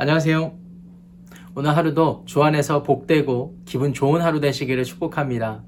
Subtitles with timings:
[0.00, 0.52] 안녕하세요.
[1.56, 5.64] 오늘 하루도 주 안에서 복되고 기분 좋은 하루 되시기를 축복합니다.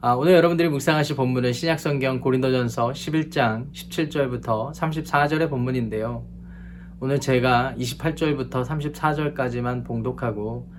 [0.00, 6.24] 아, 오늘 여러분들이 묵상하실 본문은 신약성경 고린도전서 11장 17절부터 34절의 본문인데요.
[7.00, 10.72] 오늘 제가 28절부터 34절까지만 봉독하고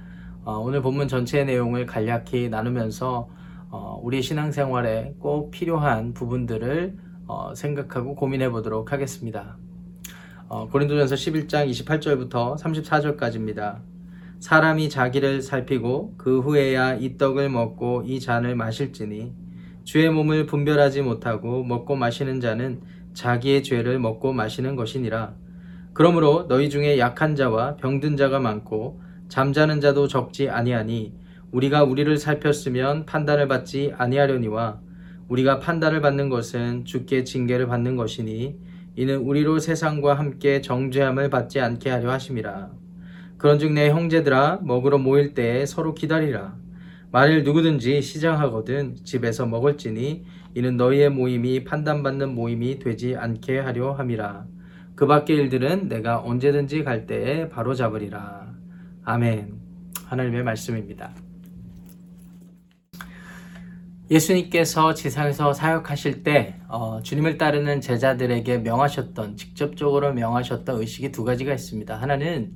[0.44, 3.30] 어, 오늘 본문 전체의 내용을 간략히 나누면서
[3.70, 9.56] 어, 우리 신앙생활에 꼭 필요한 부분들을 어, 생각하고 고민해 보도록 하겠습니다.
[10.54, 13.78] 어, 고린도전서 11장 28절부터 34절까지입니다.
[14.42, 19.32] 사람이 자기를 살피고 그 후에야 이 떡을 먹고 이 잔을 마실지니
[19.86, 22.82] 주의 몸을 분별하지 못하고 먹고 마시는 자는
[23.14, 25.36] 자기의 죄를 먹고 마시는 것이니라.
[25.94, 31.14] 그러므로 너희 중에 약한 자와 병든 자가 많고 잠자는 자도 적지 아니하니
[31.54, 34.82] 우리가 우리를 살폈으면 판단을 받지 아니하려니와
[35.30, 41.90] 우리가 판단을 받는 것은 주께 징계를 받는 것이니 이는 우리로 세상과 함께 정죄함을 받지 않게
[41.90, 42.72] 하려 하심이라.
[43.38, 46.56] 그런즉 내 형제들아 먹으러 모일 때에 서로 기다리라.
[47.12, 54.46] 만일 누구든지 시장하거든 집에서 먹을지니 이는 너희의 모임이 판단받는 모임이 되지 않게 하려 함이라.
[54.96, 58.54] 그 밖의 일들은 내가 언제든지 갈 때에 바로 잡으리라.
[59.04, 59.54] 아멘.
[60.06, 61.12] 하나님의 말씀입니다.
[64.12, 71.96] 예수님께서 지상에서 사역하실 때 어, 주님을 따르는 제자들에게 명하셨던 직접적으로 명하셨던 의식이 두 가지가 있습니다.
[71.96, 72.54] 하나는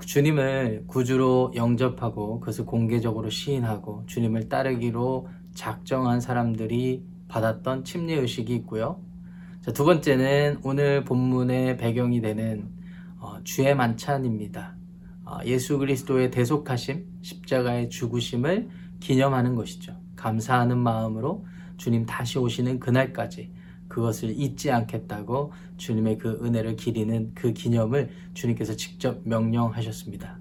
[0.00, 8.98] 주님을 구주로 영접하고 그것을 공개적으로 시인하고 주님을 따르기로 작정한 사람들이 받았던 침례 의식이 있고요.
[9.60, 12.70] 자, 두 번째는 오늘 본문의 배경이 되는
[13.18, 14.74] 어, 주의 만찬입니다.
[15.26, 18.70] 어, 예수 그리스도의 대속하심, 십자가의 죽으심을
[19.00, 20.01] 기념하는 것이죠.
[20.22, 21.44] 감사하는 마음으로
[21.76, 23.50] 주님 다시 오시는 그날까지
[23.88, 30.38] 그것을 잊지 않겠다고 주님의 그 은혜를 기리는 그 기념을 주님께서 직접 명령하셨습니다.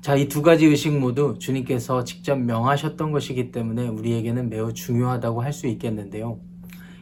[0.00, 5.52] 자, 이 두 가지 의식 모두 주님께서 직접 명하셨던 것이기 때문에 우리에게는 매우 중요하다고 할
[5.52, 6.38] 수 있겠는데요.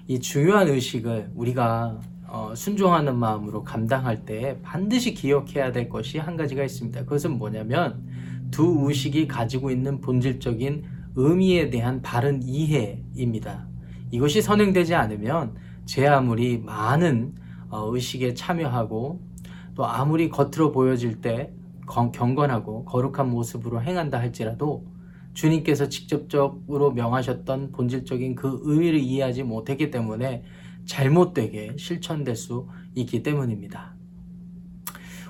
[0.08, 6.64] 이 중요한 의식을 우리가 어, 순종하는 마음으로 감당할 때 반드시 기억해야 될 것이 한 가지가
[6.64, 7.02] 있습니다.
[7.02, 8.02] 그것은 뭐냐면
[8.50, 13.66] 두 의식이 가지고 있는 본질적인 의미에 대한 바른 이해입니다.
[14.10, 15.54] 이것이 선행되지 않으면
[15.86, 17.34] 제 아무리 많은
[17.68, 19.20] 어, 의식에 참여하고
[19.74, 21.52] 또 아무리 겉으로 보여질 때
[21.86, 24.86] 경건하고 거룩한 모습으로 행한다 할지라도
[25.32, 30.44] 주님께서 직접적으로 명하셨던 본질적인 그 의미를 이해하지 못했기 때문에
[30.86, 33.94] 잘못되게 실천될 수 있기 때문입니다.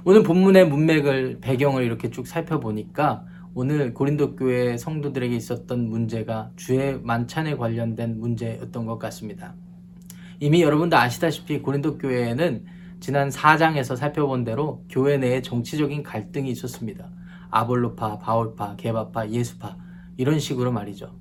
[0.05, 3.25] 오늘 본문의 문맥을 배경을 이렇게 쭉 살펴보니까
[3.59, 9.55] 오늘 고린도 교회 성도들에게 있었던 문제가 주의 만찬에 관련된 문제였던 것 같습니다.
[10.41, 12.67] 이미 여러분도 아시다시피 고린도 교회에는
[13.01, 17.09] 지난 4장에서 살펴본 대로 교회 내에 정치적인 갈등이 있었습니다.
[17.49, 19.79] 아볼로파, 바울파, 게바파, 예수파
[20.19, 21.15] 이런 식으로 말이죠.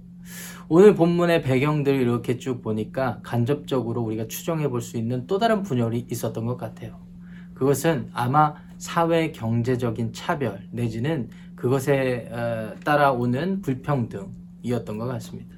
[0.67, 6.07] 오늘 본문의 배경들을 이렇게 쭉 보니까 간접적으로 우리가 추정해 볼 수 있는 또 다른 분열이
[6.12, 7.04] 있었던 것 같아요.
[7.55, 15.55] 그것은 아마 사회 경제적인 차별 내지는 그것에 어, 따라오는 불평등이었던 것 같습니다.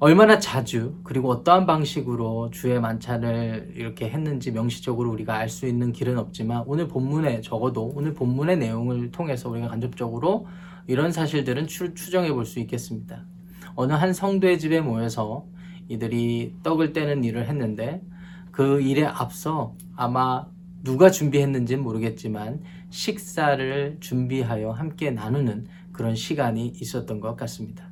[0.00, 6.16] 얼마나 자주 그리고 어떠한 방식으로 주의 만찬을 이렇게 했는지 명시적으로 우리가 알 수 있는 길은
[6.18, 10.46] 없지만 오늘 본문에 적어도 오늘 본문의 내용을 통해서 우리가 간접적으로
[10.86, 13.24] 이런 사실들은 추, 정해 볼 수 있겠습니다.
[13.74, 15.44] 어느 한 성도의 집에 모여서
[15.88, 18.00] 이들이 떡을 떼는 일을 했는데
[18.52, 20.46] 그 일에 앞서 아마
[20.82, 27.90] 누가 준비했는지는 모르겠지만 식사를 준비하여 함께 나누는 그런 시간이 있었던 것 같습니다.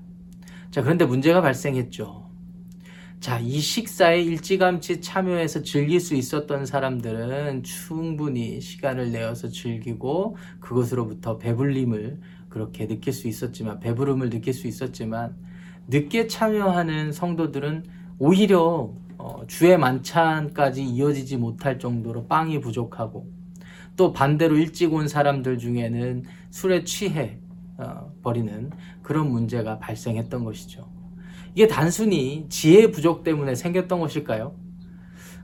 [0.71, 2.27] 자, 그런데 문제가 발생했죠.
[3.19, 12.21] 자, 이 식사에 일찌감치 참여해서 즐길 수 있었던 사람들은 충분히 시간을 내어서 즐기고 그것으로부터 배불림을
[12.49, 15.35] 그렇게 느낄 수 있었지만, 배부름을 느낄 수 있었지만,
[15.89, 17.85] 늦게 참여하는 성도들은
[18.19, 18.93] 오히려
[19.27, 23.29] 어, 주의 만찬까지 이어지지 못할 정도로 빵이 부족하고
[23.97, 27.41] 또 반대로 일찍 온 사람들 중에는 술에 취해
[27.77, 28.71] 어, 버리는
[29.03, 30.89] 그런 문제가 발생했던 것이죠.
[31.57, 34.55] 이게 단순히 지혜 부족 때문에 생겼던 것일까요?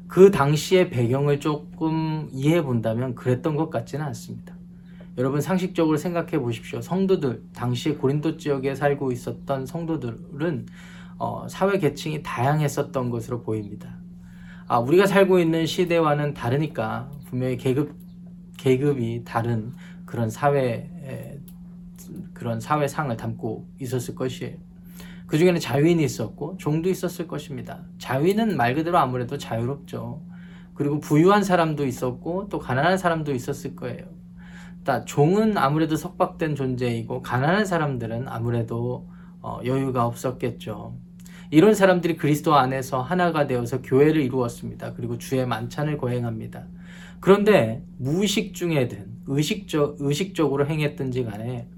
[0.06, 4.54] 그 당시의 배경을 조금 이해해 본다면 그랬던 것 같지는 않습니다.
[5.18, 6.80] 여러분 상식적으로 생각해 보십시오.
[6.80, 10.66] 성도들, 당시에 고린도 지역에 살고 있었던 성도들은
[11.22, 13.96] 어, 사회 계층이 다양했었던 것으로 보입니다.
[14.66, 17.94] 아, 우리가 살고 있는 시대와는 다르니까 분명히 계급
[18.58, 19.72] 계급이 다른
[20.04, 20.90] 그런 사회
[22.34, 24.56] 그런 사회상을 담고 있었을 것이에요.
[25.28, 27.84] 그 중에는 자유인이 있었고 종도 있었을 것입니다.
[27.98, 30.20] 자유인은 말 그대로 아무래도 자유롭죠.
[30.74, 34.06] 그리고 부유한 사람도 있었고 또 가난한 사람도 있었을 거예요.
[34.84, 39.06] 자, 종은 아무래도 석박된 존재이고 가난한 사람들은 아무래도
[39.40, 40.96] 어, 여유가 없었겠죠.
[41.52, 44.94] 이런 사람들이 그리스도 안에서 하나가 되어서 교회를 이루었습니다.
[44.94, 46.64] 그리고 주의 만찬을 거행합니다.
[47.20, 51.68] 그런데 무의식 중에든 의식적, 의식적으로 행했든지 간에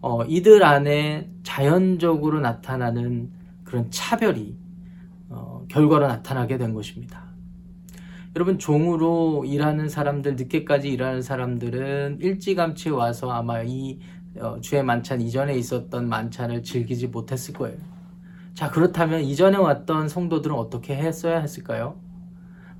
[0.00, 3.30] 어, 이들 안에 자연적으로 나타나는
[3.62, 4.56] 그런 차별이
[5.28, 7.22] 어, 결과로 나타나게 된 것입니다.
[8.34, 14.00] 여러분 종으로 일하는 사람들 늦게까지 일하는 사람들은 일찌감치 와서 아마 이
[14.40, 17.95] 어, 주의 만찬 이전에 있었던 만찬을 즐기지 못했을 거예요.
[18.56, 22.00] 자 그렇다면 이전에 왔던 성도들은 어떻게 했어야 했을까요?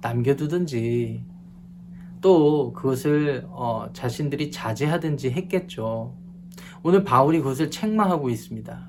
[0.00, 1.23] 남겨두든지
[2.23, 6.17] 또 그것을 어, 자신들이 자제하든지 했겠죠.
[6.82, 8.88] 오늘 바울이 그것을 책망하고 있습니다.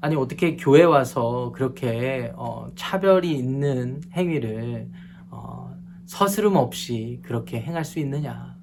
[0.00, 4.88] 아니 어떻게 교회 와서 그렇게 어, 차별이 있는 행위를
[5.32, 5.74] 어,
[6.04, 8.54] 서스름 없이 그렇게 행할 수 있느냐?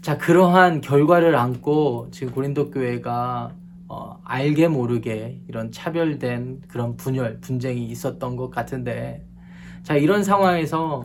[0.00, 3.56] 자 그러한 결과를 안고 지금 고린도 교회가
[3.94, 9.22] 어, 알게 모르게 이런 차별된 그런 분열 분쟁이 있었던 것 같은데
[9.82, 11.04] 자 이런 상황에서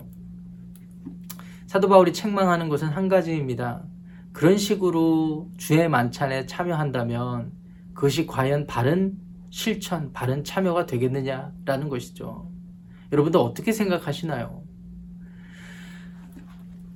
[1.66, 3.84] 사도 바울이 책망하는 것은 한 가지입니다.
[4.32, 7.52] 그런 식으로 주의 만찬에 참여한다면
[7.94, 9.18] 그것이 과연 바른
[9.50, 12.50] 실천, 바른 참여가 되겠느냐라는 것이죠.
[13.12, 14.64] 여러분들 어떻게 생각하시나요?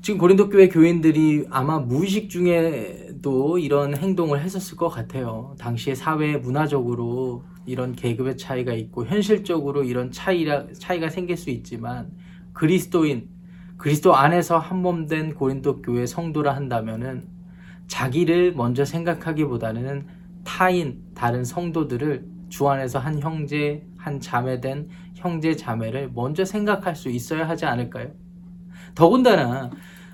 [0.01, 5.55] 지금 고린도 교회 교인들이 아마 무의식 중에도 이런 행동을 했었을 것 같아요.
[5.59, 12.11] 당시에 사회 문화적으로 이런 계급의 차이가 있고 현실적으로 이런 차이라, 차이가 생길 수 있지만
[12.53, 13.29] 그리스도인
[13.77, 17.27] 그리스도 안에서 한 몸 된 고린도 교회 성도라 한다면은
[17.87, 20.07] 자기를 먼저 생각하기보다는
[20.43, 27.09] 타인 다른 성도들을 주 안에서 한 형제 한 자매 된 형제 자매를 먼저 생각할 수
[27.09, 28.11] 있어야 하지 않을까요?
[28.95, 29.71] 더군다나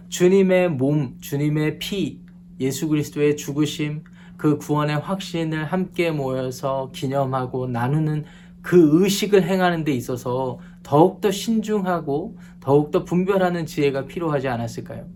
[0.09, 2.21] 주님의 몸, 주님의 피,
[2.59, 4.03] 예수 그리스도의 죽으심,
[4.37, 8.23] 그 구원의 확신을 함께 모여서 기념하고 나누는
[8.61, 15.07] 그 의식을 행하는 데 있어서 더욱더 신중하고 더욱더 분별하는 지혜가 필요하지 않았을까요?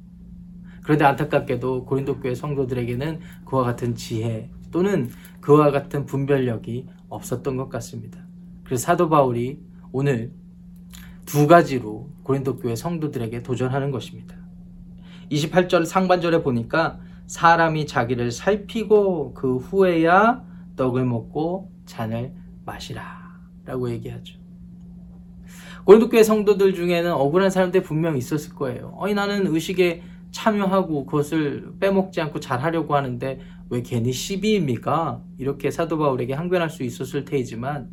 [0.84, 5.10] 그런데 안타깝게도 고린도 교회 성도들에게는 그와 같은 지혜 또는
[5.42, 8.26] 그와 같은 분별력이 없었던 것 같습니다.
[8.64, 9.60] 그래서 사도 바울이
[9.92, 10.32] 오늘
[11.26, 14.36] 두 가지로 고린도 교회 성도들에게 도전하는 것입니다.
[15.32, 20.44] 28절 상반절에 보니까 사람이 자기를 살피고 그 후에야
[20.76, 22.34] 떡을 먹고 잔을
[22.66, 24.40] 마시라 라고 얘기하죠.
[25.86, 28.94] 고린도 교회 성도들 중에는 억울한 사람들이 분명 있었을 거예요.
[28.98, 33.40] 어이 나는 의식에 참여하고 그것을 빼먹지 않고 잘하려고 하는데
[33.70, 35.22] 왜 괜히 시비입니까?
[35.38, 37.90] 이렇게 사도 바울에게 항변할 수 있었을 테이지만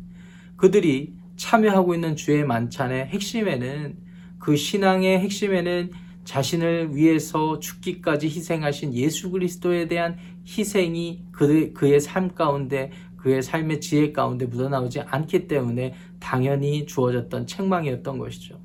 [0.55, 3.97] 그들이 참여하고 있는 주의 만찬의 핵심에는
[4.39, 5.91] 그 신앙의 핵심에는
[6.25, 14.11] 자신을 위해서 죽기까지 희생하신 예수 그리스도에 대한 희생이 그, 그의 삶 가운데 그의 삶의 지혜
[14.11, 18.58] 가운데 묻어나오지 않기 때문에 당연히 주어졌던 책망이었던 것이죠.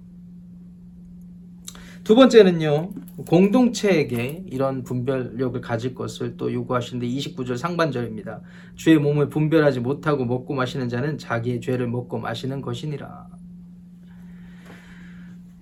[2.05, 2.91] 두 번째는요,
[3.27, 8.43] 공동체에게 이런 분별력을 가질 것을 또 요구하시는데 29절 상반절입니다.
[8.75, 13.29] 주의 몸을 분별하지 못하고 먹고 마시는 자는 자기의 죄를 먹고 마시는 것이니라.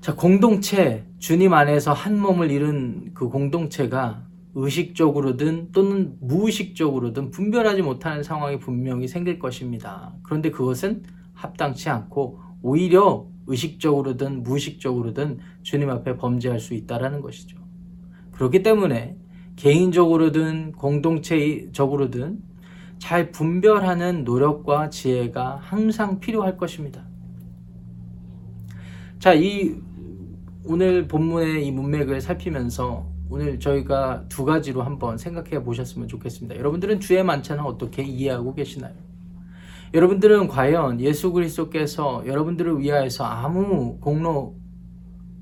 [0.00, 4.24] 자, 공동체, 주님 안에서 한 몸을 이룬 그 공동체가
[4.56, 10.12] 의식적으로든 또는 무의식적으로든 분별하지 못하는 상황이 분명히 생길 것입니다.
[10.24, 17.58] 그런데 그것은 합당치 않고 오히려 의식적으로든 무의식적으로든 주님 앞에 범죄할 수 있다라는 것이죠.
[18.32, 19.16] 그렇기 때문에
[19.56, 22.40] 개인적으로든 공동체적으로든
[22.98, 27.04] 잘 분별하는 노력과 지혜가 항상 필요할 것입니다.
[29.18, 29.76] 자, 이
[30.64, 36.56] 오늘 본문의 이 문맥을 살피면서 오늘 저희가 두 가지로 한번 생각해 보셨으면 좋겠습니다.
[36.56, 38.94] 여러분들은 주의 만찬을 어떻게 이해하고 계시나요?
[39.94, 44.56] 여러분들은 과연 예수 그리스도께서 여러분들을 위하여서 아무 공로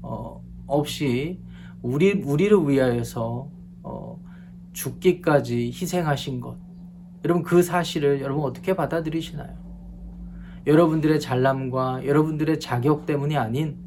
[0.02, 1.40] 어, 없이
[1.82, 3.48] 우리 우리를 위하여서
[3.84, 4.20] 어,
[4.72, 6.56] 죽기까지 희생하신 것,
[7.24, 9.54] 여러분 그 사실을 여러분 어떻게 받아들이시나요?
[10.66, 13.78] 여러분들의 잘남과 여러분들의 자격 때문이 아닌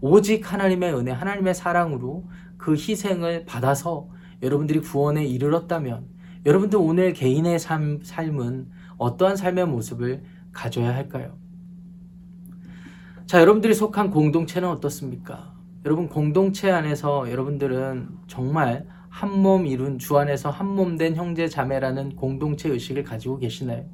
[0.00, 2.24] 오직 하나님의 은혜, 하나님의 사랑으로
[2.56, 4.08] 그 희생을 받아서
[4.42, 6.06] 여러분들이 구원에 이르렀다면
[6.46, 10.22] 여러분들 오늘 개인의 삶, 삶은 어떠한 삶의 모습을
[10.52, 11.36] 가져야 할까요?
[13.26, 15.54] 자, 여러분들이 속한 공동체는 어떻습니까?
[15.84, 22.16] 여러분 공동체 안에서 여러분들은 정말 한 몸 이룬 주 안에서 한 몸 된 형제 자매라는
[22.16, 23.84] 공동체 의식을 가지고 계시나요?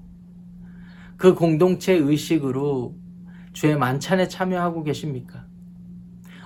[1.16, 2.96] 그 공동체 의식으로
[3.52, 5.46] 주의 만찬에 참여하고 계십니까?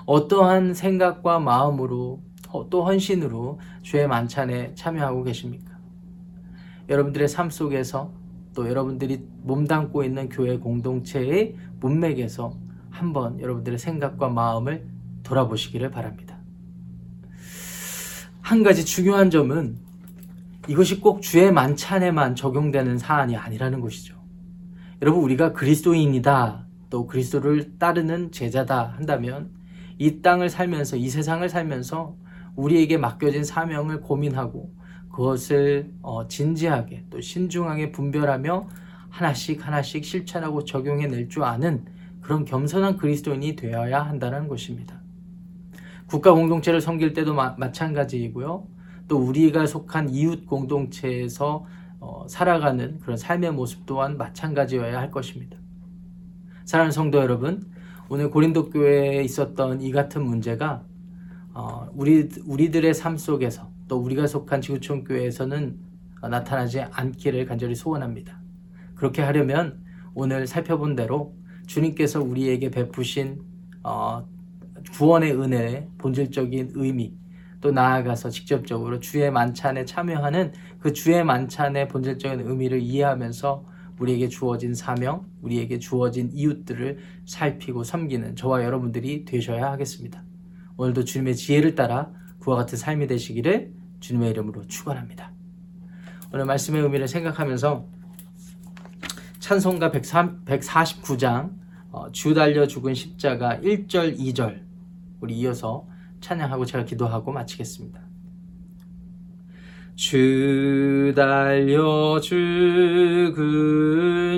[0.05, 2.23] 어떠한 생각과 마음으로
[2.71, 5.77] 또 헌신으로 주의 만찬에 참여하고 계십니까?
[6.89, 8.13] 여러분들의 삶 속에서
[8.57, 12.59] 또 여러분들이 몸담고 있는 교회 공동체의 문맥에서
[12.91, 14.89] 한번 여러분들의 생각과 마음을
[15.23, 16.39] 돌아보시기를 바랍니다.
[18.41, 19.77] 한 가지 중요한 점은
[20.69, 24.17] 이것이 꼭 주의 만찬에만 적용되는 사안이 아니라는 것이죠.
[25.03, 29.51] 여러분, 우리가 그리스도인이다, 또 그리스도를 따르는 제자다 한다면
[29.99, 32.17] 이 땅을 살면서, 이 세상을 살면서
[32.55, 34.73] 우리에게 맡겨진 사명을 고민하고
[35.17, 38.69] 그것을 어, 진지하게 또 신중하게 분별하며
[39.09, 41.87] 하나씩 하나씩 실천하고 적용해 낼 줄 아는
[42.21, 45.01] 그런 겸손한 그리스도인이 되어야 한다는 것입니다.
[46.07, 48.67] 국가 공동체를 섬길 때도 마, 마찬가지이고요.
[49.09, 51.65] 또 우리가 속한 이웃 공동체에서
[51.99, 55.57] 어, 살아가는 그런 삶의 모습 또한 마찬가지여야 할 것입니다.
[56.67, 57.65] 사랑하는 성도 여러분,
[58.11, 60.85] 오늘 고린도 교회에 있었던 이 같은 문제가
[61.55, 65.79] 어, 우리 우리들의 삶 속에서 또 우리가 속한 지구촌 교회에서는
[66.23, 68.41] 나타나지 않기를 간절히 소원합니다.
[68.95, 73.41] 그렇게 하려면 오늘 살펴본 대로 주님께서 우리에게 베푸신
[73.83, 74.27] 어,
[74.93, 77.15] 구원의 은혜의 본질적인 의미
[77.61, 83.67] 또 나아가서 직접적으로 주의 만찬에 참여하는 그 주의 만찬의 본질적인 의미를 이해하면서
[83.99, 90.23] 우리에게 주어진 사명, 우리에게 주어진 이웃들을 살피고 섬기는 저와 여러분들이 되셔야 하겠습니다.
[90.77, 93.73] 오늘도 주님의 지혜를 따라 그와 같은 삶이 되시기를
[94.07, 95.33] 주님의 이름으로 축원합니다.
[96.33, 97.85] 오늘 말씀의 의미를 생각하면서
[99.41, 101.51] 찬송가 149장
[101.91, 104.61] 어, 주 달려 죽은 십자가 1절 2절
[105.21, 105.89] 우리 이어서
[106.21, 108.01] 찬양하고 제가 기도하고 마치겠습니다.
[109.97, 113.29] 주 달려 죽은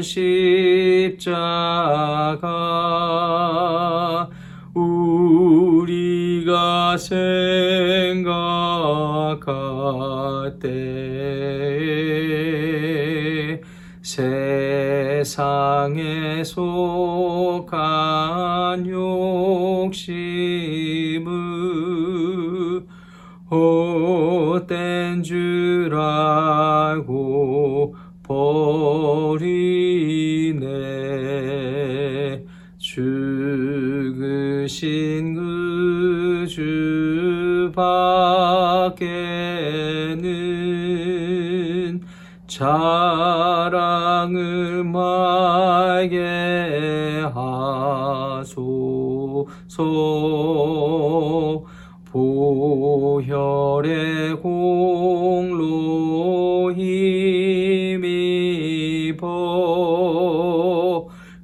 [0.01, 1.29] 십자가
[6.97, 8.25] 생각할
[10.59, 10.69] 때
[15.19, 17.67] 세상에 속한
[18.87, 20.28] 욕심
[42.49, 46.19] 자랑을 말게
[47.35, 48.65] 하소서.
[52.11, 58.09] 보혈의 공로 힘입어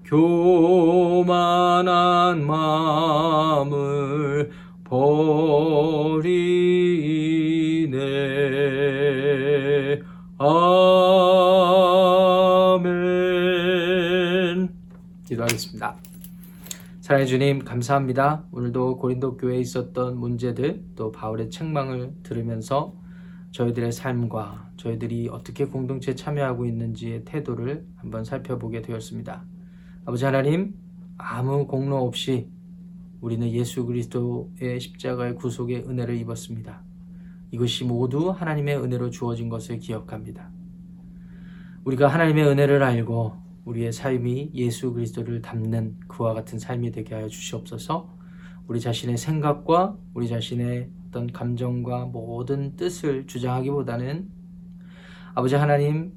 [0.07, 4.51] 교만한 마음을
[4.85, 6.25] 버리네.
[10.39, 10.94] 아
[17.05, 18.47] 사랑해 주님 감사합니다.
[18.51, 22.97] 오늘도 고린도 교회에 있었던 문제들 또 바울의 책망을 들으면서
[23.51, 29.45] 저희들의 삶과 저희들이 어떻게 공동체에 참여하고 있는지의 태도를 한번 살펴보게 되었습니다.
[30.07, 30.73] 아버지 하나님
[31.19, 32.49] 아무 공로 없이
[33.21, 36.81] 우리는 예수 그리스도의 십자가의 구속의 은혜를 입었습니다.
[37.51, 40.51] 이것이 모두 하나님의 은혜로 주어진 것을 기억합니다.
[41.85, 48.15] 우리가 하나님의 은혜를 알고 우리의 삶이 예수 그리스도를 닮는 그와 같은 삶이 되게 하여 주시옵소서.
[48.67, 54.29] 우리 자신의 생각과 우리 자신의 어떤 감정과 모든 뜻을 주장하기보다는
[55.35, 56.13] 아버지 하나님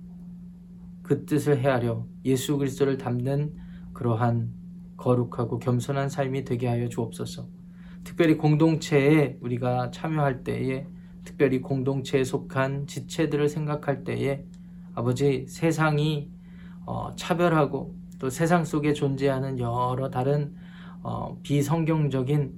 [1.04, 3.56] 그 뜻을 헤아려 예수 그리스도를 닮는
[3.94, 4.54] 그러한
[4.98, 7.48] 거룩하고 겸손한 삶이 되게 하여 주옵소서.
[8.04, 10.88] 특별히 공동체에 우리가 참여할 때에
[11.24, 14.46] 특별히 공동체에 속한 지체들을 생각할 때에
[14.94, 16.32] 아버지 세상이
[16.88, 20.56] 어, 차별하고 또 세상 속에 존재하는 여러 다른
[21.04, 22.54] 어, 비성경적인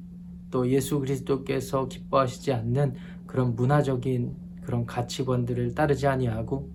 [0.52, 2.94] 또 예수 그리스도께서 기뻐하시지 않는
[3.26, 6.70] 그런 문화적인 그런 가치관들을 따르지 아니하고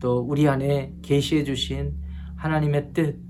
[0.00, 1.94] 또 우리 안에 계시해 주신
[2.34, 3.20] 하나님의 뜻,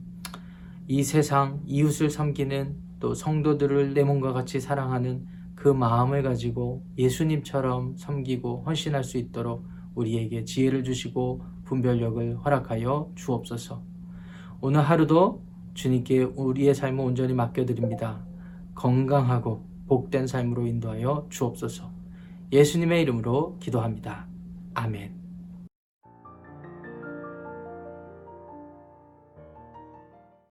[0.89, 8.65] 이 세상 이웃을 섬기는 또 성도들을 내 몸과 같이 사랑하는 그 마음을 가지고 예수님처럼 섬기고
[8.65, 13.81] 헌신할 수 있도록 우리에게 지혜를 주시고 분별력을 허락하여 주옵소서.
[14.61, 15.43] 오늘 하루도
[15.75, 18.21] 주님께 우리의 삶을 온전히 맡겨드립니다.
[18.75, 21.91] 건강하고 복된 삶으로 인도하여 주옵소서.
[22.53, 24.27] 예수님의 이름으로 기도합니다.
[24.75, 25.20] 아멘.